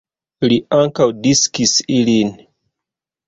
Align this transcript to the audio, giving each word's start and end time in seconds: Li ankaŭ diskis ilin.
Li 0.51 0.55
ankaŭ 0.77 1.07
diskis 1.27 1.75
ilin. 1.99 2.33